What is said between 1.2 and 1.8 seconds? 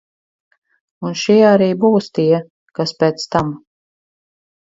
šie arī